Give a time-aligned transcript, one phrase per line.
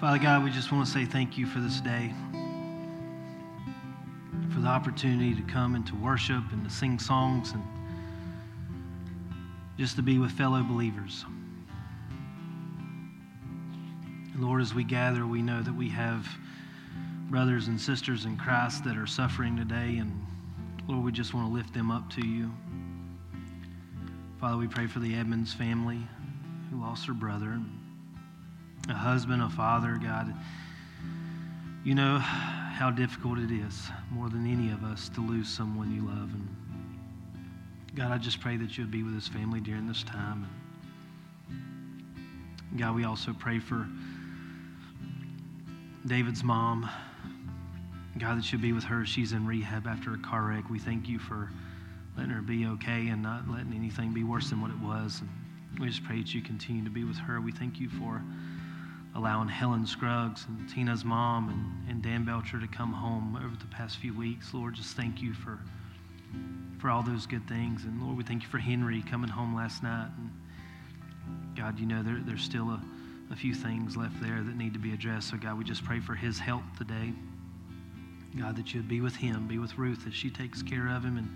[0.00, 2.10] Father God, we just want to say thank you for this day,
[4.50, 7.62] for the opportunity to come and to worship and to sing songs and
[9.76, 11.26] just to be with fellow believers.
[14.38, 16.26] Lord, as we gather, we know that we have
[17.28, 20.18] brothers and sisters in Christ that are suffering today, and
[20.88, 22.50] Lord, we just want to lift them up to you.
[24.40, 26.00] Father, we pray for the Edmonds family
[26.70, 27.60] who lost their brother,
[28.88, 30.34] a husband, a father, God.
[31.84, 36.02] You know how difficult it is, more than any of us, to lose someone you
[36.02, 36.32] love.
[36.32, 36.48] And
[37.94, 40.46] God, I just pray that you would be with his family during this time.
[42.70, 43.88] And God, we also pray for
[46.06, 46.88] David's mom.
[48.18, 49.04] God, that you'll be with her.
[49.06, 50.68] She's in rehab after a car wreck.
[50.70, 51.50] We thank you for
[52.16, 55.20] letting her be okay and not letting anything be worse than what it was.
[55.20, 57.40] And we just pray that you continue to be with her.
[57.40, 58.22] We thank you for
[59.14, 63.66] allowing Helen Scruggs and Tina's mom and, and Dan Belcher to come home over the
[63.66, 64.54] past few weeks.
[64.54, 65.58] Lord, just thank you for
[66.78, 67.84] for all those good things.
[67.84, 70.08] And Lord, we thank you for Henry coming home last night.
[70.16, 70.30] And
[71.54, 72.80] God, you know there, there's still a,
[73.30, 75.28] a few things left there that need to be addressed.
[75.28, 77.12] So God, we just pray for his health today.
[78.38, 81.18] God, that you'd be with him, be with Ruth as she takes care of him.
[81.18, 81.28] And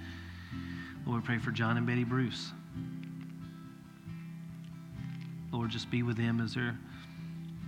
[1.07, 2.53] Lord, we pray for John and Betty Bruce.
[5.53, 6.79] Lord, just be with them as they're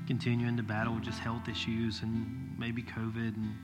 [0.06, 3.54] continuing to battle just health issues and maybe COVID and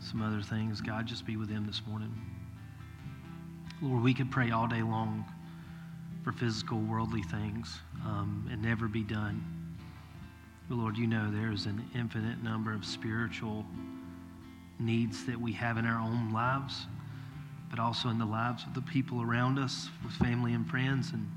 [0.00, 0.80] some other things.
[0.80, 2.12] God, just be with them this morning.
[3.80, 5.24] Lord, we could pray all day long
[6.24, 9.42] for physical, worldly things um, and never be done.
[10.68, 13.64] But Lord, you know there's an infinite number of spiritual
[14.78, 16.86] needs that we have in our own lives,
[17.70, 21.12] but also in the lives of the people around us, with family and friends.
[21.12, 21.30] And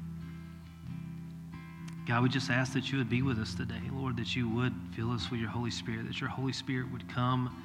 [2.05, 4.73] God, we just ask that you would be with us today, Lord, that you would
[4.93, 7.63] fill us with your Holy Spirit, that your Holy Spirit would come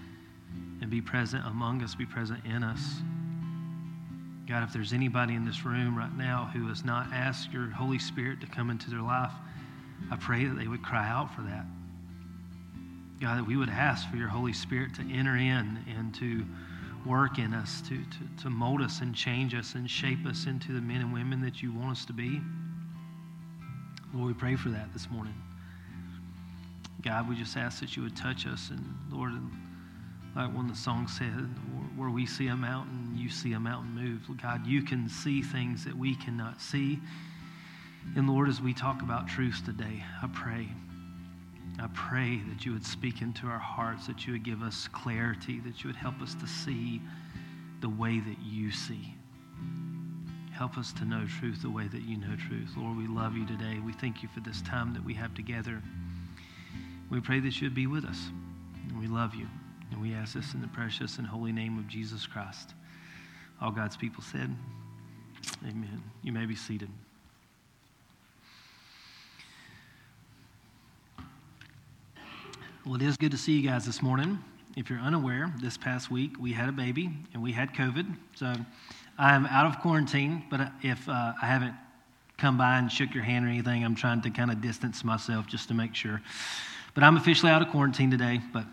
[0.80, 2.80] and be present among us, be present in us.
[4.48, 7.98] God, if there's anybody in this room right now who has not asked your Holy
[7.98, 9.32] Spirit to come into their life,
[10.10, 11.66] I pray that they would cry out for that.
[13.20, 16.44] God, that we would ask for your Holy Spirit to enter in and to
[17.04, 20.72] work in us, to, to, to mold us and change us and shape us into
[20.72, 22.40] the men and women that you want us to be.
[24.14, 25.34] Lord, we pray for that this morning.
[27.02, 28.70] God, we just ask that you would touch us.
[28.70, 29.32] And Lord,
[30.34, 31.48] like when the song said,
[31.96, 34.40] where we see a mountain, you see a mountain move.
[34.40, 37.00] God, you can see things that we cannot see.
[38.16, 40.68] And Lord, as we talk about truth today, I pray
[41.80, 45.60] I pray that you would speak into our hearts, that you would give us clarity,
[45.60, 47.00] that you would help us to see
[47.80, 49.14] the way that you see.
[50.58, 52.70] Help us to know truth the way that you know truth.
[52.76, 53.78] Lord, we love you today.
[53.86, 55.80] We thank you for this time that we have together.
[57.10, 58.18] We pray that you would be with us.
[58.98, 59.46] We love you.
[59.92, 62.74] And we ask this in the precious and holy name of Jesus Christ.
[63.60, 64.52] All God's people said,
[65.62, 66.02] Amen.
[66.24, 66.88] You may be seated.
[72.84, 74.40] Well, it is good to see you guys this morning.
[74.76, 78.12] If you're unaware, this past week we had a baby and we had COVID.
[78.34, 78.56] So
[79.18, 81.74] I'm out of quarantine, but if uh, I haven't
[82.36, 85.48] come by and shook your hand or anything, I'm trying to kind of distance myself
[85.48, 86.22] just to make sure.
[86.94, 88.64] But I'm officially out of quarantine today, but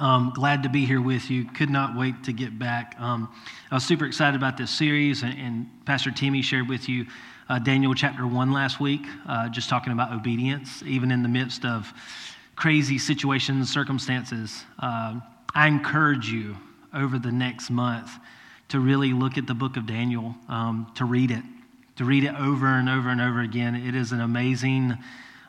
[0.00, 1.44] um, glad to be here with you.
[1.44, 2.96] Could not wait to get back.
[2.98, 3.28] Um,
[3.70, 7.04] I was super excited about this series, and, and Pastor Timmy shared with you
[7.50, 11.66] uh, Daniel chapter 1 last week, uh, just talking about obedience, even in the midst
[11.66, 11.92] of
[12.56, 15.20] crazy situations, and circumstances, uh,
[15.54, 16.56] I encourage you
[16.94, 18.12] over the next month
[18.68, 21.42] to really look at the book of Daniel, um, to read it,
[21.96, 23.74] to read it over and over and over again.
[23.74, 24.96] It is an amazing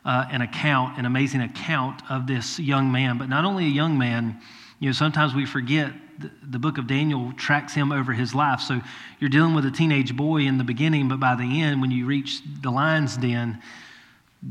[0.05, 3.97] uh, an account, an amazing account of this young man, but not only a young
[3.97, 4.39] man.
[4.79, 8.59] You know, sometimes we forget the, the book of Daniel tracks him over his life.
[8.59, 8.81] So
[9.19, 12.05] you're dealing with a teenage boy in the beginning, but by the end, when you
[12.05, 13.61] reach the lion's den,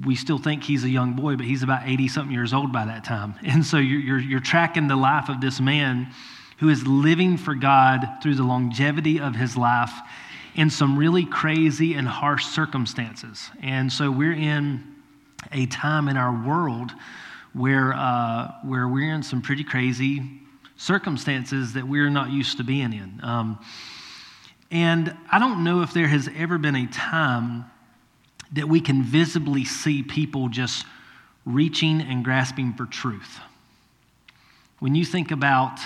[0.07, 2.87] we still think he's a young boy, but he's about 80 something years old by
[2.87, 3.35] that time.
[3.45, 6.09] And so you're, you're, you're, tracking the life of this man
[6.63, 9.91] who is living for God through the longevity of his life
[10.55, 13.51] in some really crazy and harsh circumstances.
[13.61, 14.95] And so we're in
[15.51, 16.93] a time in our world
[17.53, 20.23] where, uh, where we're in some pretty crazy
[20.77, 23.19] circumstances that we're not used to being in.
[23.25, 23.59] Um,
[24.71, 27.65] and I don't know if there has ever been a time
[28.53, 30.87] that we can visibly see people just
[31.45, 33.41] reaching and grasping for truth.
[34.79, 35.81] When you think about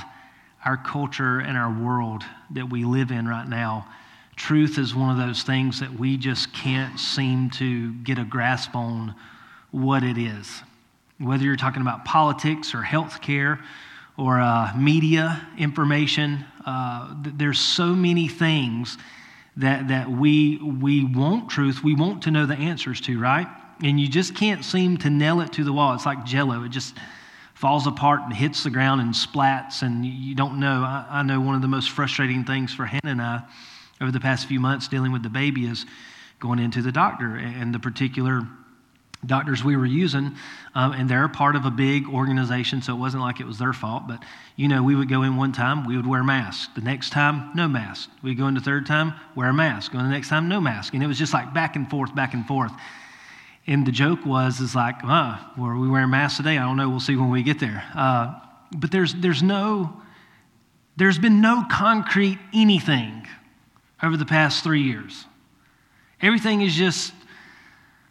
[0.67, 3.87] our culture and our world that we live in right now,
[4.35, 8.75] truth is one of those things that we just can't seem to get a grasp
[8.75, 9.15] on
[9.71, 10.63] what it is.
[11.19, 13.59] whether you're talking about politics or healthcare
[14.19, 16.45] or uh, media information.
[16.67, 18.99] Uh, there's so many things
[19.57, 23.47] that, that we, we want truth, we want to know the answers to, right?
[23.83, 25.95] And you just can't seem to nail it to the wall.
[25.95, 26.95] It's like jello, it just
[27.57, 30.83] falls apart and hits the ground and splats, and you don't know.
[30.83, 33.43] I, I know one of the most frustrating things for Hannah and I
[34.01, 35.87] over the past few months dealing with the baby is
[36.39, 38.43] going into the doctor and the particular
[39.25, 40.37] doctors we were using,
[40.75, 43.73] um, and they're part of a big organization, so it wasn't like it was their
[43.73, 44.03] fault.
[44.07, 44.23] But
[44.55, 46.69] you know, we would go in one time, we would wear masks.
[46.75, 48.11] The next time, no mask.
[48.23, 49.93] We go in the third time, wear a mask.
[49.93, 50.93] Go in the next time, no mask.
[50.93, 52.73] And it was just like back and forth, back and forth.
[53.67, 56.57] And the joke was, is like, huh, were we wearing masks today?
[56.57, 56.89] I don't know.
[56.89, 57.83] We'll see when we get there.
[57.95, 58.35] Uh,
[58.77, 60.01] but there's there's no
[60.97, 63.27] there's been no concrete anything
[64.03, 65.25] over the past three years.
[66.21, 67.13] Everything is just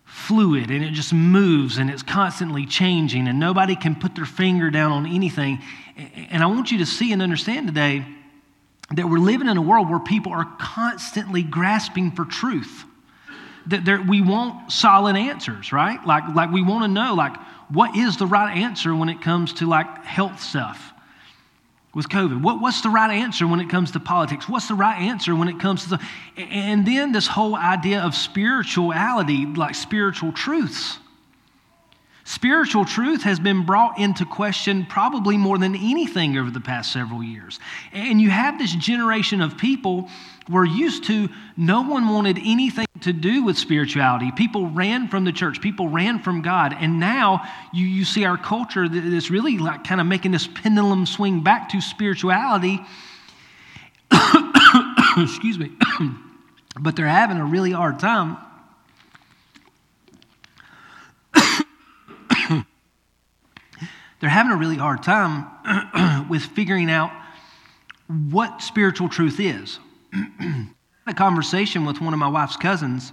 [0.05, 4.69] fluid and it just moves and it's constantly changing and nobody can put their finger
[4.69, 5.59] down on anything.
[6.29, 8.05] And I want you to see and understand today
[8.93, 12.85] that we're living in a world where people are constantly grasping for truth.
[13.67, 16.03] That we want solid answers, right?
[16.05, 17.35] Like, like we want to know, like,
[17.69, 20.93] what is the right answer when it comes to like health stuff?
[21.95, 22.41] with COVID?
[22.41, 24.47] What, what's the right answer when it comes to politics?
[24.47, 25.99] What's the right answer when it comes to the.
[26.35, 30.99] And then this whole idea of spirituality, like spiritual truths.
[32.27, 37.23] Spiritual truth has been brought into question probably more than anything over the past several
[37.23, 37.59] years.
[37.93, 40.09] And you have this generation of people
[40.49, 44.31] we're used to, no one wanted anything to do with spirituality.
[44.31, 46.75] People ran from the church, people ran from God.
[46.79, 51.05] And now you, you see our culture that's really like kind of making this pendulum
[51.05, 52.79] swing back to spirituality.
[55.17, 55.71] Excuse me.
[56.79, 58.37] but they're having a really hard time
[64.25, 67.11] they're having a really hard time with figuring out
[68.07, 69.77] what spiritual truth is.
[71.05, 73.11] a conversation with one of my wife's cousins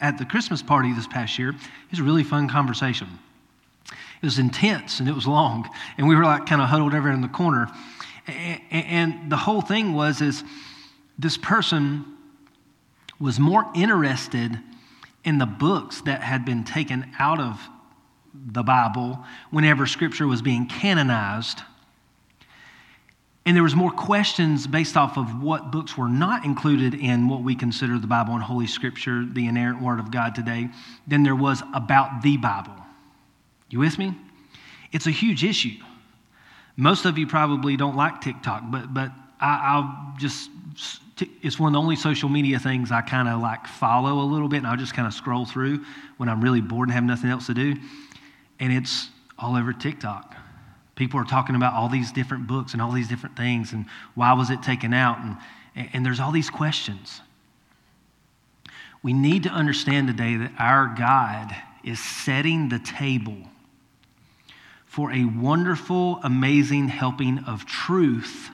[0.00, 1.48] at the Christmas party this past year.
[1.48, 3.08] It was a really fun conversation.
[3.90, 5.68] It was intense and it was long,
[5.98, 7.68] and we were like kind of huddled over in the corner.
[8.70, 10.44] And the whole thing was is
[11.18, 12.04] this person
[13.18, 14.60] was more interested
[15.24, 17.58] in the books that had been taken out of
[18.34, 21.62] the Bible whenever Scripture was being canonized.
[23.46, 27.42] And there was more questions based off of what books were not included in what
[27.42, 30.70] we consider the Bible and Holy Scripture, the inerrant Word of God today,
[31.06, 32.74] than there was about the Bible.
[33.68, 34.14] You with me?
[34.92, 35.76] It's a huge issue.
[36.76, 40.50] Most of you probably don't like TikTok, but but I, will just
[41.42, 44.48] it's one of the only social media things I kind of like follow a little
[44.48, 45.84] bit, and I'll just kind of scroll through
[46.16, 47.76] when I'm really bored and have nothing else to do
[48.60, 49.08] and it's
[49.38, 50.34] all over TikTok.
[50.96, 54.32] People are talking about all these different books and all these different things, and why
[54.32, 55.18] was it taken out?
[55.18, 57.20] And, and there's all these questions.
[59.02, 63.36] We need to understand today that our God is setting the table
[64.86, 68.50] for a wonderful, amazing helping of truth.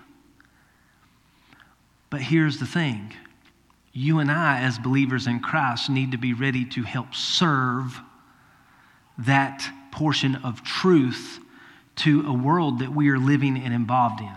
[2.08, 3.14] But here's the thing
[3.92, 8.00] you and I, as believers in Christ, need to be ready to help serve
[9.18, 11.38] that portion of truth
[11.96, 14.36] to a world that we are living and involved in.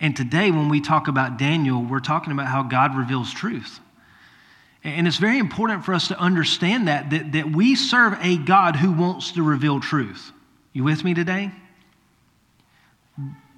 [0.00, 3.80] And today, when we talk about Daniel, we're talking about how God reveals truth.
[4.84, 8.76] And it's very important for us to understand that, that, that we serve a God
[8.76, 10.32] who wants to reveal truth.
[10.72, 11.50] You with me today?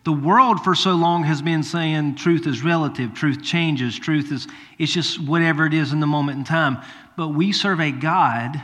[0.04, 4.48] The world for so long has been saying truth is relative, truth changes, truth is
[4.78, 6.78] it's just whatever it is in the moment in time.
[7.18, 8.60] But we serve a God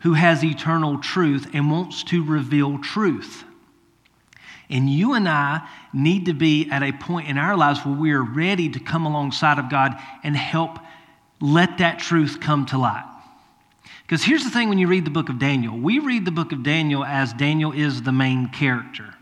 [0.00, 3.44] who has eternal truth and wants to reveal truth.
[4.70, 8.12] And you and I need to be at a point in our lives where we
[8.12, 10.78] are ready to come alongside of God and help
[11.40, 13.04] let that truth come to light.
[14.02, 16.52] Because here's the thing when you read the book of Daniel we read the book
[16.52, 19.14] of Daniel as Daniel is the main character.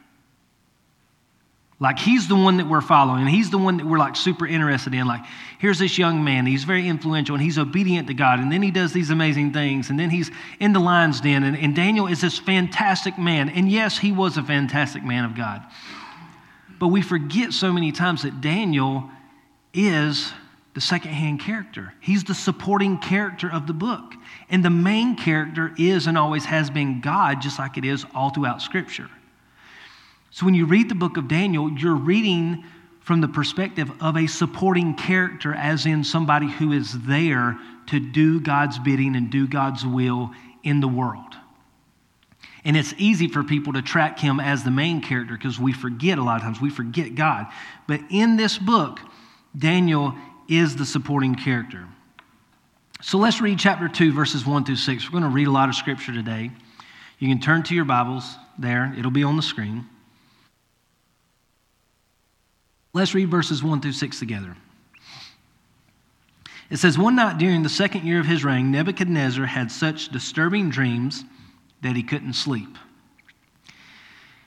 [1.78, 4.46] Like he's the one that we're following, and he's the one that we're like super
[4.46, 5.06] interested in.
[5.06, 5.20] Like,
[5.58, 8.70] here's this young man, he's very influential and he's obedient to God, and then he
[8.70, 12.22] does these amazing things, and then he's in the lion's den, and, and Daniel is
[12.22, 13.50] this fantastic man.
[13.50, 15.62] And yes, he was a fantastic man of God.
[16.78, 19.10] But we forget so many times that Daniel
[19.74, 20.32] is
[20.72, 21.94] the second-hand character.
[22.00, 24.12] He's the supporting character of the book.
[24.50, 28.28] And the main character is and always has been God, just like it is all
[28.28, 29.08] throughout Scripture.
[30.36, 32.62] So when you read the book of Daniel, you're reading
[33.00, 38.38] from the perspective of a supporting character, as in somebody who is there to do
[38.38, 41.32] God's bidding and do God's will in the world.
[42.66, 46.18] And it's easy for people to track him as the main character because we forget
[46.18, 47.46] a lot of times, we forget God.
[47.88, 49.00] But in this book,
[49.56, 50.12] Daniel
[50.50, 51.88] is the supporting character.
[53.00, 55.04] So let's read chapter 2, verses 1 through 6.
[55.06, 56.50] We're going to read a lot of scripture today.
[57.20, 59.86] You can turn to your Bibles there, it'll be on the screen.
[62.96, 64.56] Let's read verses 1 through 6 together.
[66.70, 70.70] It says, One night during the second year of his reign, Nebuchadnezzar had such disturbing
[70.70, 71.22] dreams
[71.82, 72.78] that he couldn't sleep.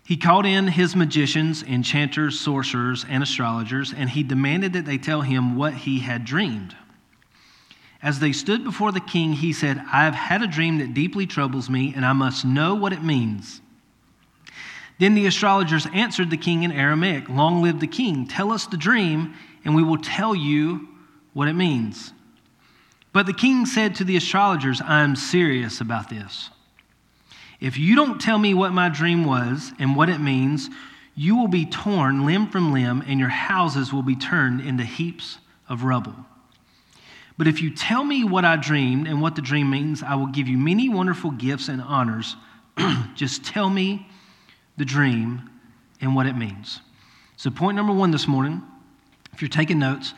[0.04, 5.22] He called in his magicians, enchanters, sorcerers, and astrologers, and he demanded that they tell
[5.22, 6.76] him what he had dreamed.
[8.02, 11.28] As they stood before the king, he said, I have had a dream that deeply
[11.28, 13.62] troubles me, and I must know what it means.
[15.00, 18.78] Then the astrologers answered the king in Aramaic Long live the king, tell us the
[18.78, 19.34] dream,
[19.66, 20.88] and we will tell you
[21.34, 22.14] what it means.
[23.12, 26.50] But the king said to the astrologers, I am serious about this.
[27.60, 30.70] If you don't tell me what my dream was and what it means,
[31.16, 35.40] you will be torn limb from limb, and your houses will be turned into heaps
[35.68, 36.16] of rubble.
[37.38, 40.28] But if you tell me what I dreamed and what the dream means, I will
[40.28, 42.36] give you many wonderful gifts and honors.
[43.16, 44.08] Just tell me
[44.80, 45.48] the dream
[46.02, 46.80] and what it means.
[47.38, 48.64] So, point number one this morning,
[49.34, 50.14] if you're taking notes,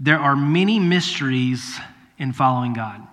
[0.00, 1.78] there are many mysteries
[2.18, 3.06] in following God.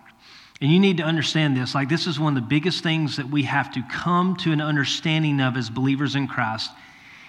[0.61, 1.73] And you need to understand this.
[1.73, 4.61] Like, this is one of the biggest things that we have to come to an
[4.61, 6.69] understanding of as believers in Christ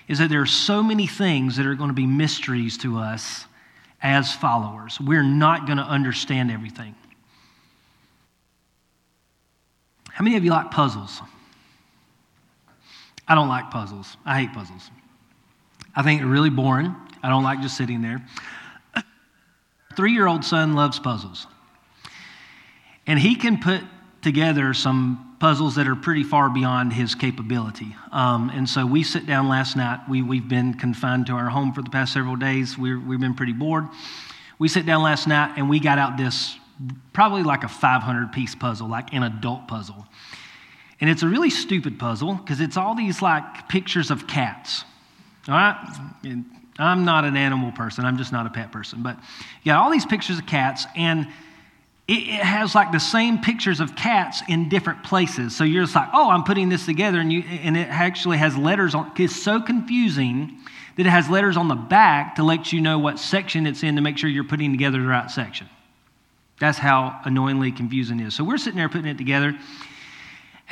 [0.07, 3.47] is that there are so many things that are going to be mysteries to us
[4.03, 5.01] as followers.
[5.01, 6.95] We're not going to understand everything.
[10.11, 11.23] How many of you like puzzles?
[13.27, 14.17] I don't like puzzles.
[14.25, 14.91] I hate puzzles.
[15.95, 16.95] I think they're really boring.
[17.23, 18.25] I don't like just sitting there.
[19.97, 21.47] Three year old son loves puzzles.
[23.07, 23.83] And he can put
[24.23, 27.97] together some puzzles that are pretty far beyond his capability.
[28.13, 30.01] Um, and so we sit down last night.
[30.09, 32.79] We, we've been confined to our home for the past several days.
[32.79, 33.89] we we've been pretty bored.
[34.59, 36.57] We sit down last night and we got out this
[37.13, 40.07] probably like a 500 piece puzzle, like an adult puzzle.
[41.03, 44.85] And it's a really stupid puzzle because it's all these like pictures of cats.
[45.49, 45.99] All right?
[46.23, 46.45] And
[46.79, 49.03] I'm not an animal person, I'm just not a pet person.
[49.03, 49.17] But
[49.65, 51.27] you got all these pictures of cats, and
[52.07, 55.57] it, it, has like the same pictures of cats in different places.
[55.57, 58.57] So you're just like, oh, I'm putting this together, and you and it actually has
[58.57, 59.11] letters on.
[59.17, 60.57] It's so confusing
[60.97, 63.97] that it has letters on the back to let you know what section it's in
[63.97, 65.69] to make sure you're putting together the right section.
[66.61, 68.35] That's how annoyingly confusing it is.
[68.37, 69.59] So we're sitting there putting it together,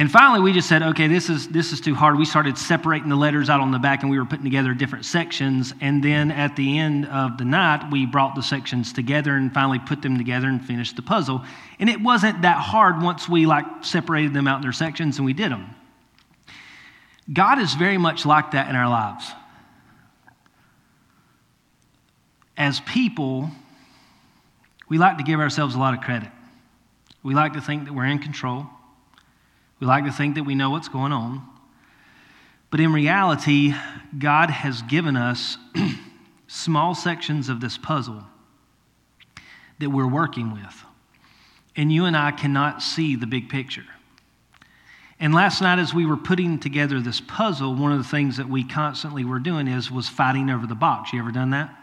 [0.00, 2.16] and finally, we just said, okay, this is, this is too hard.
[2.16, 5.04] We started separating the letters out on the back and we were putting together different
[5.04, 5.74] sections.
[5.82, 9.78] And then at the end of the night, we brought the sections together and finally
[9.78, 11.44] put them together and finished the puzzle.
[11.78, 15.26] And it wasn't that hard once we like separated them out in their sections and
[15.26, 15.68] we did them.
[17.30, 19.30] God is very much like that in our lives.
[22.56, 23.50] As people,
[24.88, 26.30] we like to give ourselves a lot of credit.
[27.22, 28.66] We like to think that we're in control.
[29.80, 31.42] We like to think that we know what's going on.
[32.70, 33.74] But in reality,
[34.16, 35.56] God has given us
[36.46, 38.22] small sections of this puzzle
[39.80, 40.84] that we're working with.
[41.74, 43.86] And you and I cannot see the big picture.
[45.18, 48.48] And last night, as we were putting together this puzzle, one of the things that
[48.48, 51.12] we constantly were doing is was fighting over the box.
[51.12, 51.74] You ever done that?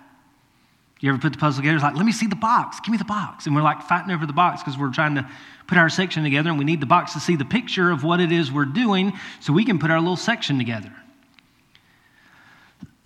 [0.99, 1.75] You ever put the puzzle together?
[1.75, 2.79] It's like, let me see the box.
[2.79, 3.45] Give me the box.
[3.45, 5.29] And we're like fighting over the box because we're trying to
[5.67, 8.19] put our section together and we need the box to see the picture of what
[8.19, 10.91] it is we're doing so we can put our little section together.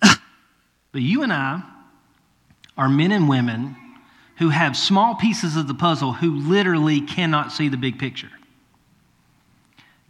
[0.00, 1.62] but you and I
[2.78, 3.76] are men and women
[4.38, 8.30] who have small pieces of the puzzle who literally cannot see the big picture.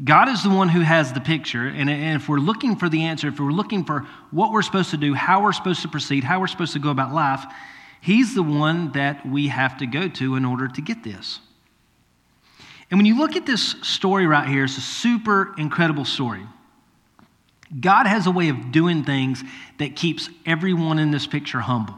[0.04, 3.28] God is the one who has the picture, and if we're looking for the answer,
[3.28, 6.40] if we're looking for what we're supposed to do, how we're supposed to proceed, how
[6.40, 7.44] we're supposed to go about life,
[8.02, 11.38] He's the one that we have to go to in order to get this.
[12.90, 16.42] And when you look at this story right here, it's a super incredible story.
[17.80, 19.44] God has a way of doing things
[19.78, 21.94] that keeps everyone in this picture humble.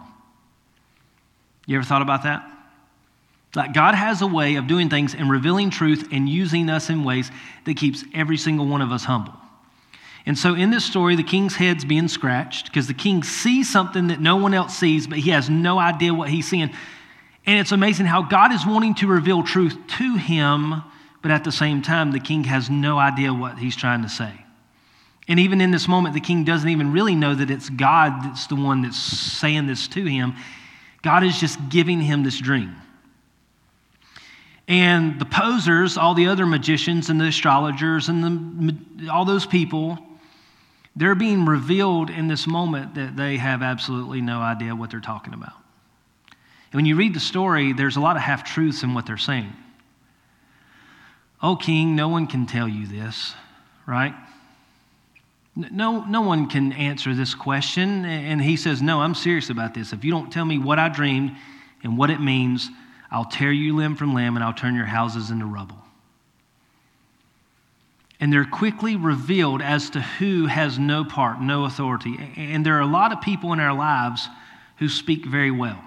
[1.67, 2.51] You ever thought about that?
[3.55, 7.03] Like God has a way of doing things and revealing truth and using us in
[7.03, 7.31] ways
[7.65, 9.35] that keeps every single one of us humble.
[10.27, 14.07] And so in this story, the king's head's being scratched because the king sees something
[14.07, 16.71] that no one else sees, but he has no idea what he's seeing.
[17.47, 20.83] And it's amazing how God is wanting to reveal truth to him,
[21.21, 24.33] but at the same time, the king has no idea what he's trying to say.
[25.29, 28.47] And even in this moment, the king doesn't even really know that it's God that's
[28.47, 30.35] the one that's saying this to him.
[31.03, 32.77] God is just giving him this dream.
[34.67, 39.99] And the posers, all the other magicians and the astrologers and the all those people,
[40.97, 45.35] they're being revealed in this moment that they have absolutely no idea what they're talking
[45.35, 45.55] about.
[46.73, 49.17] And when you read the story, there's a lot of half truths in what they're
[49.17, 49.53] saying.
[51.43, 53.35] Oh, king, no one can tell you this,
[53.87, 54.15] right?
[55.57, 58.05] No, no one can answer this question.
[58.05, 59.93] And he says, No, I'm serious about this.
[59.93, 61.37] If you don't tell me what I dreamed
[61.83, 62.69] and what it means,
[63.11, 65.84] I'll tear you limb from limb and I'll turn your houses into rubble.
[68.21, 72.17] And they're quickly revealed as to who has no part, no authority.
[72.37, 74.29] And there are a lot of people in our lives
[74.79, 75.83] who speak very well.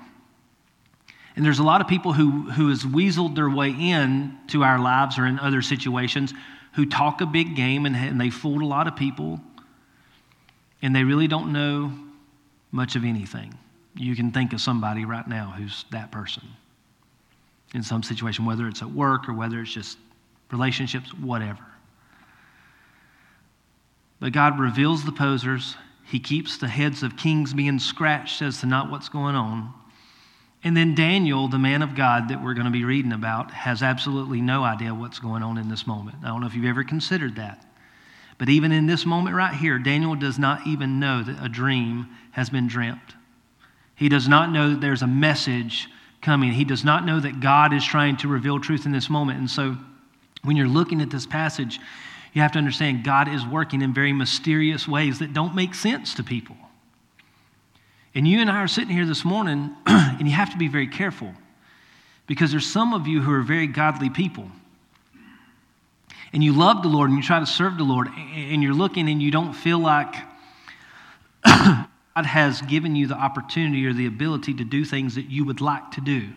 [1.36, 4.80] And there's a lot of people who, who has weaseled their way in to our
[4.80, 6.34] lives or in other situations
[6.74, 9.40] who talk a big game and, and they fooled a lot of people
[10.82, 11.92] and they really don't know
[12.72, 13.54] much of anything.
[13.96, 16.44] You can think of somebody right now who's that person
[17.74, 19.98] in some situation, whether it's at work or whether it's just
[20.52, 21.64] relationships, whatever.
[24.20, 25.76] But God reveals the posers.
[26.06, 29.74] He keeps the heads of kings being scratched as to not what's going on.
[30.64, 33.84] And then Daniel, the man of God that we're going to be reading about, has
[33.84, 36.18] absolutely no idea what's going on in this moment.
[36.24, 37.64] I don't know if you've ever considered that.
[38.38, 42.08] But even in this moment right here, Daniel does not even know that a dream
[42.32, 43.16] has been dreamt.
[43.96, 45.88] He does not know that there's a message
[46.22, 46.52] coming.
[46.52, 49.40] He does not know that God is trying to reveal truth in this moment.
[49.40, 49.76] And so
[50.44, 51.80] when you're looking at this passage,
[52.34, 56.14] you have to understand God is working in very mysterious ways that don't make sense
[56.16, 56.56] to people.
[58.14, 60.88] And you and I are sitting here this morning, and you have to be very
[60.88, 61.34] careful
[62.26, 64.50] because there's some of you who are very godly people.
[66.34, 69.08] And you love the Lord and you try to serve the Lord, and you're looking
[69.10, 70.14] and you don't feel like
[71.46, 71.88] God
[72.26, 75.92] has given you the opportunity or the ability to do things that you would like
[75.92, 76.28] to do.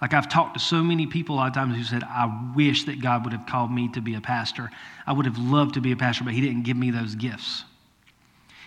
[0.00, 2.84] Like I've talked to so many people a lot of times who said, I wish
[2.84, 4.70] that God would have called me to be a pastor.
[5.06, 7.64] I would have loved to be a pastor, but He didn't give me those gifts.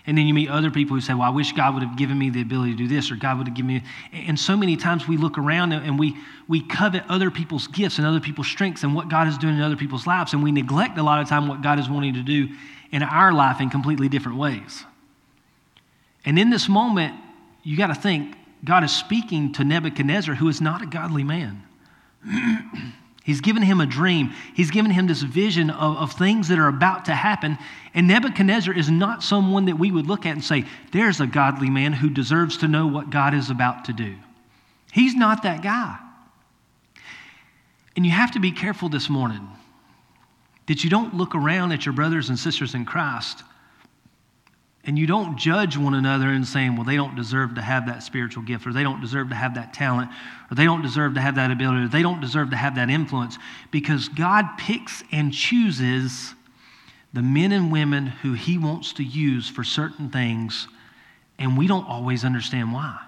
[0.05, 2.19] And then you meet other people who say, Well, I wish God would have given
[2.19, 3.83] me the ability to do this, or God would have given me.
[4.11, 6.17] And so many times we look around and we,
[6.47, 9.61] we covet other people's gifts and other people's strengths and what God is doing in
[9.61, 10.33] other people's lives.
[10.33, 12.49] And we neglect a lot of time what God is wanting to do
[12.91, 14.83] in our life in completely different ways.
[16.25, 17.15] And in this moment,
[17.63, 21.63] you got to think God is speaking to Nebuchadnezzar, who is not a godly man.
[23.23, 24.33] He's given him a dream.
[24.53, 27.57] He's given him this vision of, of things that are about to happen.
[27.93, 31.69] And Nebuchadnezzar is not someone that we would look at and say, there's a godly
[31.69, 34.15] man who deserves to know what God is about to do.
[34.91, 35.97] He's not that guy.
[37.95, 39.47] And you have to be careful this morning
[40.67, 43.43] that you don't look around at your brothers and sisters in Christ
[44.85, 48.03] and you don't judge one another and saying, well, they don't deserve to have that
[48.03, 50.11] spiritual gift, or they don't deserve to have that talent,
[50.51, 52.89] or they don't deserve to have that ability, or they don't deserve to have that
[52.89, 53.37] influence,
[53.71, 56.35] because God picks and chooses
[57.13, 60.67] the men and women who He wants to use for certain things,
[61.39, 62.99] and we don't always understand why.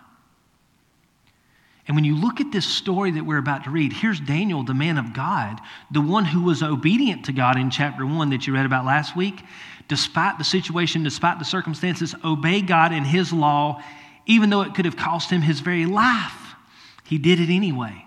[1.87, 4.73] And when you look at this story that we're about to read, here's Daniel, the
[4.73, 5.59] man of God,
[5.91, 9.15] the one who was obedient to God in chapter 1 that you read about last
[9.15, 9.43] week
[9.87, 13.81] despite the situation, despite the circumstances, obey God and His law,
[14.25, 16.55] even though it could have cost him his very life.
[17.03, 18.05] He did it anyway.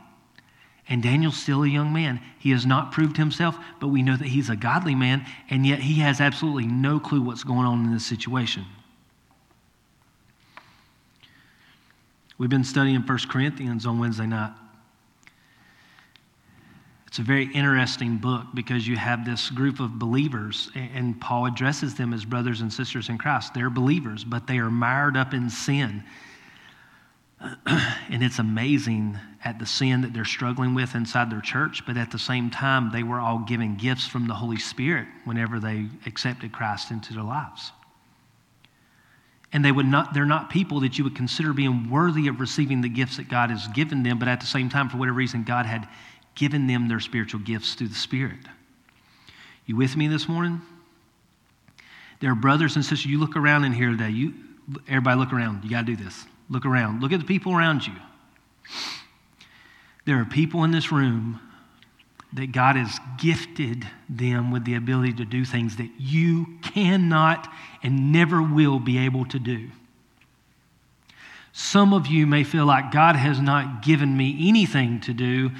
[0.88, 2.20] And Daniel's still a young man.
[2.38, 5.80] He has not proved himself, but we know that he's a godly man, and yet
[5.80, 8.64] he has absolutely no clue what's going on in this situation.
[12.38, 14.52] We've been studying 1 Corinthians on Wednesday night.
[17.08, 21.94] It's a very interesting book because you have this group of believers, and Paul addresses
[21.94, 23.54] them as brothers and sisters in Christ.
[23.54, 26.04] They're believers, but they are mired up in sin.
[27.66, 32.10] and it's amazing at the sin that they're struggling with inside their church, but at
[32.10, 36.52] the same time, they were all given gifts from the Holy Spirit whenever they accepted
[36.52, 37.72] Christ into their lives.
[39.50, 42.82] And they would not, they're not people that you would consider being worthy of receiving
[42.82, 45.44] the gifts that God has given them, but at the same time, for whatever reason,
[45.44, 45.88] God had
[46.38, 48.38] given them their spiritual gifts through the Spirit.
[49.66, 50.62] You with me this morning?
[52.20, 53.06] There are brothers and sisters.
[53.06, 54.10] You look around in here today.
[54.10, 54.34] You,
[54.88, 55.64] everybody, look around.
[55.64, 56.26] You got to do this.
[56.48, 57.02] Look around.
[57.02, 57.92] Look at the people around you.
[60.06, 61.40] There are people in this room
[62.32, 67.48] that God has gifted them with the ability to do things that you cannot
[67.82, 69.70] and never will be able to do.
[71.52, 75.50] Some of you may feel like God has not given me anything to do,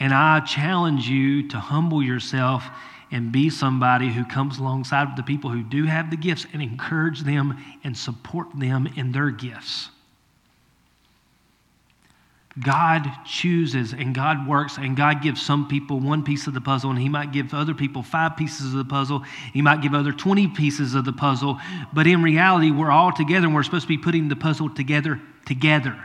[0.00, 2.64] and I challenge you to humble yourself
[3.12, 7.20] and be somebody who comes alongside the people who do have the gifts and encourage
[7.20, 9.90] them and support them in their gifts.
[12.64, 16.90] God chooses and God works and God gives some people one piece of the puzzle
[16.90, 19.22] and He might give other people five pieces of the puzzle.
[19.52, 21.58] He might give other 20 pieces of the puzzle.
[21.92, 25.20] But in reality, we're all together and we're supposed to be putting the puzzle together,
[25.46, 25.96] together,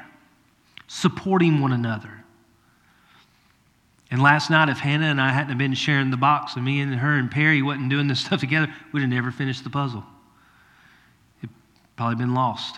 [0.87, 2.24] supporting one another.
[4.15, 6.95] And last night, if Hannah and I hadn't been sharing the box and me and
[6.95, 10.05] her and Perry wasn't doing this stuff together, we'd have never finished the puzzle.
[11.43, 11.53] It'd
[11.97, 12.77] probably been lost,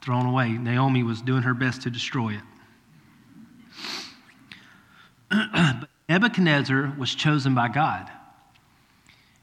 [0.00, 0.48] thrown away.
[0.52, 2.40] Naomi was doing her best to destroy it.
[5.78, 8.10] but Nebuchadnezzar was chosen by God.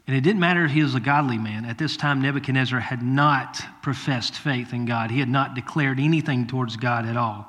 [0.07, 1.65] And it didn't matter if he was a godly man.
[1.65, 6.47] At this time, Nebuchadnezzar had not professed faith in God, he had not declared anything
[6.47, 7.45] towards God at all.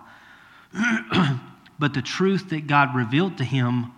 [1.78, 3.92] but the truth that God revealed to him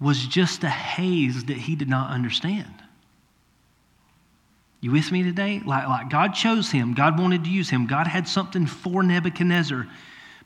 [0.00, 2.72] was just a haze that he did not understand.
[4.80, 5.60] You with me today?
[5.64, 9.86] Like, like God chose him, God wanted to use him, God had something for Nebuchadnezzar.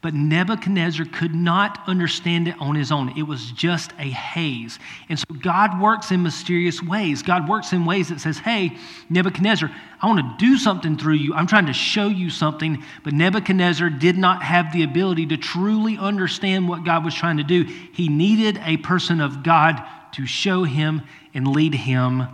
[0.04, 3.16] But Nebuchadnezzar could not understand it on his own.
[3.16, 4.78] It was just a haze.
[5.08, 7.22] And so God works in mysterious ways.
[7.22, 8.76] God works in ways that says, hey,
[9.08, 9.70] Nebuchadnezzar,
[10.02, 11.32] I want to do something through you.
[11.32, 12.84] I'm trying to show you something.
[13.02, 17.42] But Nebuchadnezzar did not have the ability to truly understand what God was trying to
[17.42, 17.64] do.
[17.64, 21.00] He needed a person of God to show him
[21.32, 22.24] and lead him.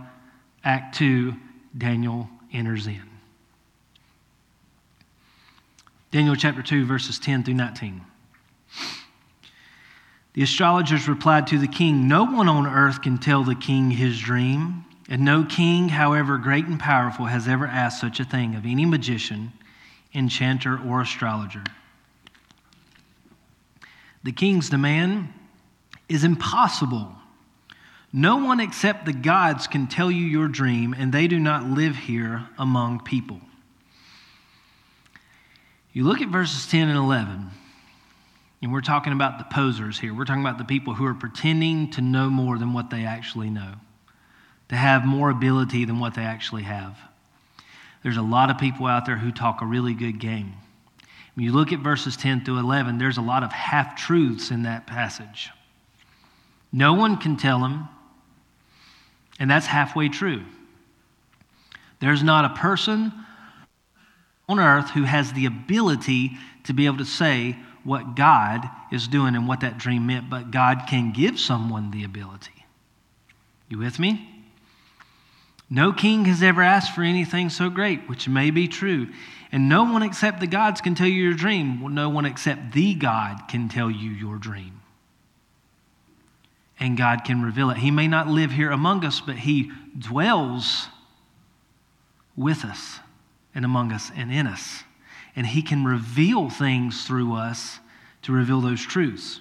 [0.65, 1.33] Act 2,
[1.77, 3.10] Daniel enters in.
[6.11, 8.01] Daniel chapter 2, verses 10 through 19.
[10.33, 14.19] The astrologers replied to the king No one on earth can tell the king his
[14.19, 18.65] dream, and no king, however great and powerful, has ever asked such a thing of
[18.65, 19.53] any magician,
[20.13, 21.63] enchanter, or astrologer.
[24.23, 25.29] The king's demand
[26.09, 27.15] is impossible.
[28.11, 31.95] No one except the gods can tell you your dream, and they do not live
[31.95, 33.39] here among people.
[35.93, 37.49] You look at verses 10 and 11,
[38.61, 40.13] and we're talking about the posers here.
[40.13, 43.49] We're talking about the people who are pretending to know more than what they actually
[43.49, 43.73] know,
[44.69, 46.97] to have more ability than what they actually have.
[48.03, 50.53] There's a lot of people out there who talk a really good game.
[51.35, 54.63] When you look at verses 10 through 11, there's a lot of half truths in
[54.63, 55.49] that passage.
[56.71, 57.89] No one can tell them,
[59.39, 60.43] and that's halfway true.
[61.99, 63.11] There's not a person
[64.51, 66.31] on earth who has the ability
[66.65, 70.51] to be able to say what God is doing and what that dream meant, but
[70.51, 72.65] God can give someone the ability.
[73.69, 74.27] You with me?
[75.69, 79.07] No king has ever asked for anything so great, which may be true.
[79.51, 81.93] And no one except the gods can tell you your dream.
[81.93, 84.81] No one except the God can tell you your dream.
[86.79, 87.77] And God can reveal it.
[87.77, 90.87] He may not live here among us, but He dwells
[92.35, 92.99] with us
[93.53, 94.83] and among us and in us.
[95.35, 97.79] And He can reveal things through us
[98.23, 99.39] to reveal those truths.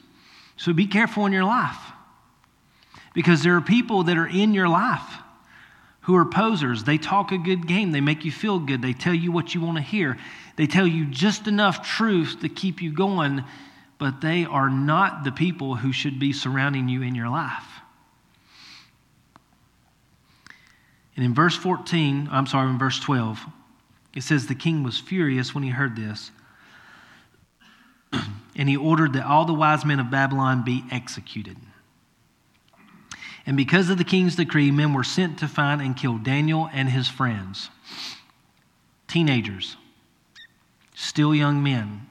[0.57, 1.79] So be careful in your life
[3.15, 5.19] because there are people that are in your life
[6.03, 6.85] who are posers.
[6.85, 9.61] They talk a good game, they make you feel good, they tell you what you
[9.61, 10.19] want to hear,
[10.57, 13.45] they tell you just enough truth to keep you going,
[13.99, 17.67] but they are not the people who should be surrounding you in your life.
[21.17, 23.45] And in verse 14, I'm sorry, in verse 12,
[24.15, 26.31] it says the king was furious when he heard this,
[28.57, 31.57] and he ordered that all the wise men of Babylon be executed.
[33.47, 36.89] And because of the king's decree, men were sent to find and kill Daniel and
[36.89, 37.71] his friends.
[39.09, 39.77] Teenagers,
[40.95, 42.07] still young men,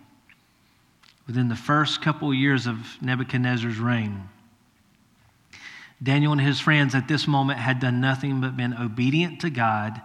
[1.28, 4.28] within the first couple of years of Nebuchadnezzar's reign.
[6.02, 10.02] Daniel and his friends at this moment had done nothing but been obedient to God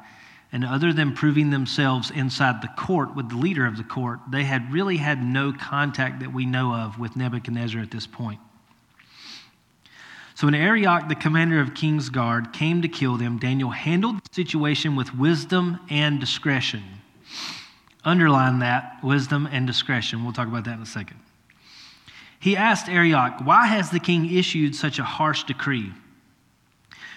[0.54, 4.44] and other than proving themselves inside the court with the leader of the court, they
[4.44, 8.38] had really had no contact that we know of with Nebuchadnezzar at this point.
[10.36, 14.32] So when Arioch, the commander of King's Guard, came to kill them, Daniel handled the
[14.32, 16.84] situation with wisdom and discretion.
[18.04, 20.22] Underline that wisdom and discretion.
[20.22, 21.18] We'll talk about that in a second.
[22.38, 25.92] He asked Arioch, Why has the king issued such a harsh decree?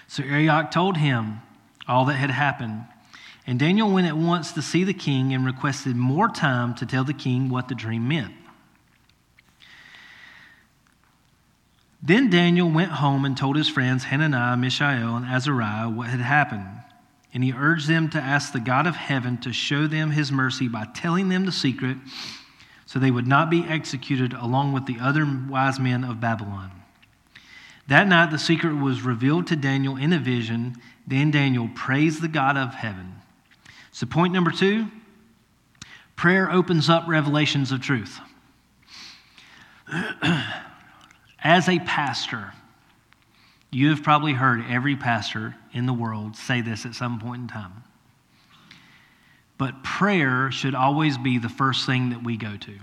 [0.07, 1.41] So Arioch told him
[1.87, 2.85] all that had happened.
[3.47, 7.05] And Daniel went at once to see the king and requested more time to tell
[7.05, 8.33] the king what the dream meant.
[12.03, 16.67] Then Daniel went home and told his friends Hananiah, Mishael, and Azariah what had happened.
[17.33, 20.67] And he urged them to ask the God of heaven to show them his mercy
[20.67, 21.97] by telling them the secret
[22.85, 26.71] so they would not be executed along with the other wise men of Babylon.
[27.87, 30.75] That night the secret was revealed to Daniel in a vision.
[31.05, 33.16] Then Daniel praised the God of heaven.
[33.97, 34.91] So, point number two
[36.15, 38.19] prayer opens up revelations of truth.
[41.43, 42.53] As a pastor,
[43.71, 47.47] you have probably heard every pastor in the world say this at some point in
[47.47, 47.85] time.
[49.57, 52.73] But prayer should always be the first thing that we go to.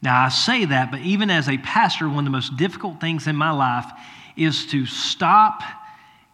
[0.00, 3.26] Now, I say that, but even as a pastor, one of the most difficult things
[3.26, 3.92] in my life
[4.38, 5.60] is to stop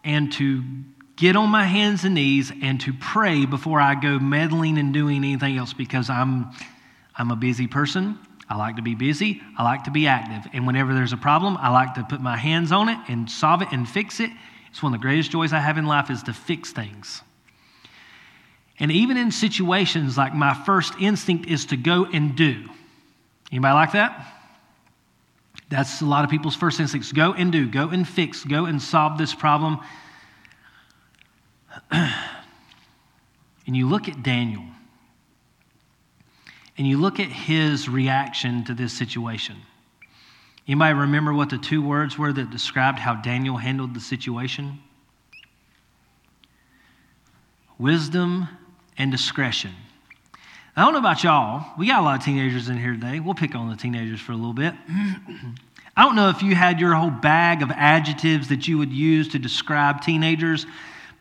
[0.05, 0.63] and to
[1.19, 5.17] get on my hands and knees and to pray before I go meddling and doing
[5.17, 6.49] anything else because I'm,
[7.13, 8.17] I'm a busy person.
[8.49, 9.41] I like to be busy.
[9.57, 10.49] I like to be active.
[10.53, 13.61] And whenever there's a problem, I like to put my hands on it and solve
[13.61, 14.31] it and fix it.
[14.71, 17.21] It's one of the greatest joys I have in life is to fix things.
[18.79, 22.63] And even in situations like my first instinct is to go and do.
[23.51, 24.35] Anybody like that?
[25.69, 27.11] That's a lot of people's first instincts.
[27.11, 29.79] Go and do, go and fix, go and solve this problem.
[31.91, 32.15] and
[33.65, 34.63] you look at Daniel
[36.77, 39.57] and you look at his reaction to this situation.
[40.67, 44.79] Anybody remember what the two words were that described how Daniel handled the situation?
[47.77, 48.47] Wisdom
[48.97, 49.71] and discretion.
[50.75, 51.65] I don't know about y'all.
[51.77, 53.19] We got a lot of teenagers in here today.
[53.19, 54.73] We'll pick on the teenagers for a little bit.
[55.97, 59.27] I don't know if you had your whole bag of adjectives that you would use
[59.29, 60.65] to describe teenagers,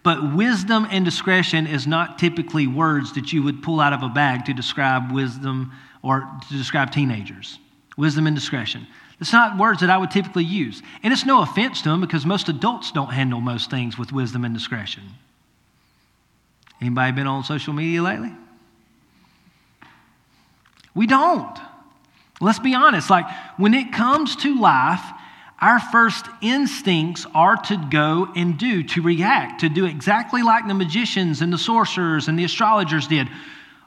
[0.02, 4.08] but wisdom and discretion is not typically words that you would pull out of a
[4.08, 7.58] bag to describe wisdom or to describe teenagers.
[7.96, 8.86] Wisdom and discretion.
[9.20, 10.82] It's not words that I would typically use.
[11.02, 14.44] And it's no offense to them because most adults don't handle most things with wisdom
[14.44, 15.02] and discretion.
[16.80, 18.32] Anybody been on social media lately?
[20.94, 21.58] We don't.
[22.40, 23.10] Let's be honest.
[23.10, 25.02] Like when it comes to life,
[25.60, 30.74] our first instincts are to go and do, to react, to do exactly like the
[30.74, 33.28] magicians and the sorcerers and the astrologers did.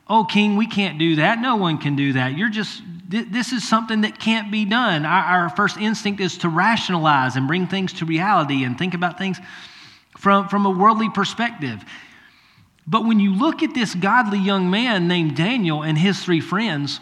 [0.10, 1.39] Oh, king, we can't do that.
[1.39, 2.38] No one can do that.
[2.38, 5.05] You're just, this is something that can't be done.
[5.05, 9.17] Our, our first instinct is to rationalize and bring things to reality and think about
[9.17, 9.39] things
[10.17, 11.81] from, from a worldly perspective.
[12.86, 16.99] But when you look at this godly young man named Daniel and his three friends,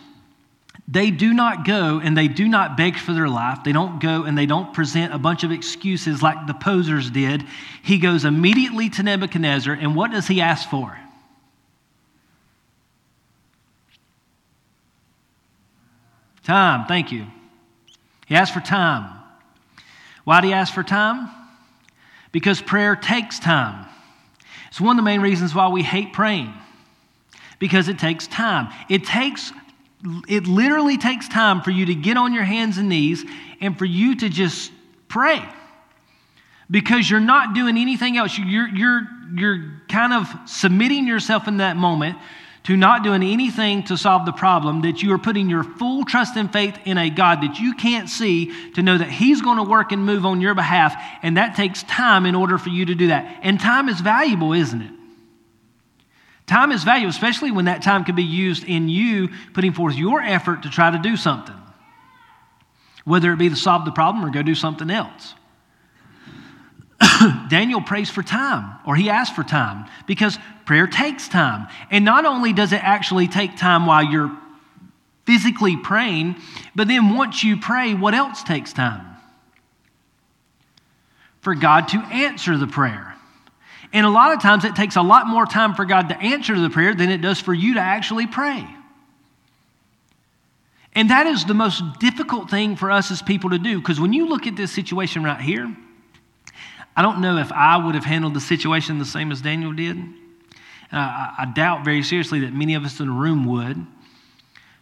[0.88, 3.60] they do not go and they do not beg for their life.
[3.64, 7.44] They don't go and they don't present a bunch of excuses like the posers did.
[7.84, 10.98] He goes immediately to Nebuchadnezzar, and what does he ask for?
[16.44, 17.28] Time, thank you.
[18.26, 19.14] He asked for time.
[20.24, 21.30] Why do he ask for time?
[22.32, 23.86] Because prayer takes time.
[24.70, 26.54] It's one of the main reasons why we hate praying,
[27.60, 28.74] because it takes time.
[28.90, 29.52] It takes
[30.28, 33.26] it literally takes time for you to get on your hands and knees
[33.60, 34.72] and for you to just
[35.08, 35.44] pray
[36.72, 38.38] because you're not doing anything else.
[38.38, 39.02] You're, you're,
[39.36, 42.18] you're kind of submitting yourself in that moment
[42.64, 46.36] to not doing anything to solve the problem, that you are putting your full trust
[46.36, 49.64] and faith in a God that you can't see to know that He's going to
[49.64, 50.94] work and move on your behalf.
[51.24, 53.40] And that takes time in order for you to do that.
[53.42, 54.92] And time is valuable, isn't it?
[56.50, 60.20] Time is valuable, especially when that time can be used in you putting forth your
[60.20, 61.56] effort to try to do something,
[63.06, 65.36] whether it be to solve the problem or go do something else.
[67.50, 71.68] Daniel prays for time, or he asks for time, because prayer takes time.
[71.92, 74.36] And not only does it actually take time while you're
[75.28, 76.36] physically praying,
[76.74, 79.06] but then once you pray, what else takes time?
[81.42, 83.16] For God to answer the prayer.
[83.92, 86.60] And a lot of times it takes a lot more time for God to answer
[86.60, 88.68] the prayer than it does for you to actually pray.
[90.94, 94.14] And that is the most difficult thing for us as people to do because when
[94.14, 95.76] you look at this situation right here,
[96.96, 99.98] I don't know if I would have handled the situation the same as Daniel did.
[100.92, 103.86] Uh, I, I doubt very seriously that many of us in the room would.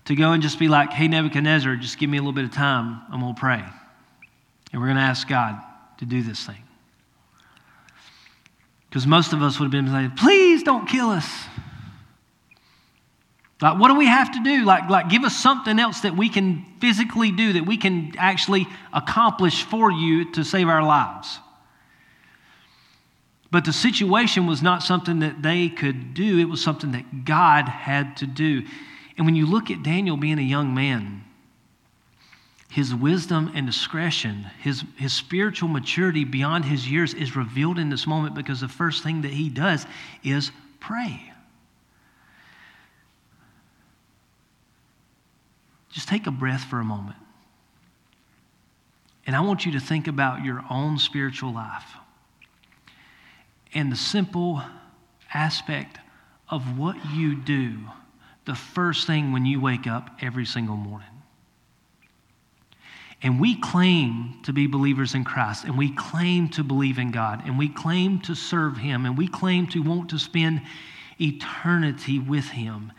[0.06, 2.54] To go and just be like, hey, Nebuchadnezzar, just give me a little bit of
[2.54, 3.02] time.
[3.12, 3.62] I'm going to pray.
[4.72, 5.62] And we're going to ask God
[5.98, 6.64] to do this thing.
[8.90, 11.28] Because most of us would have been saying, please don't kill us.
[13.62, 14.66] Like, what do we have to do?
[14.66, 18.68] Like, like, give us something else that we can physically do, that we can actually
[18.94, 21.40] accomplish for you to save our lives.
[23.50, 27.68] But the situation was not something that they could do, it was something that God
[27.68, 28.64] had to do.
[29.18, 31.24] And when you look at Daniel being a young man,
[32.78, 38.06] his wisdom and discretion, his, his spiritual maturity beyond his years is revealed in this
[38.06, 39.88] moment because the first thing that he does
[40.24, 41.34] is pray.
[45.90, 47.18] Just take a breath for a moment.
[49.26, 51.96] And I want you to think about your own spiritual life
[53.74, 54.62] and the simple
[55.34, 55.98] aspect
[56.48, 57.80] of what you do
[58.46, 61.17] the first thing when you wake up every single morning.
[63.22, 67.42] And we claim to be believers in Christ, and we claim to believe in God,
[67.46, 70.62] and we claim to serve Him, and we claim to want to spend
[71.20, 72.92] eternity with Him.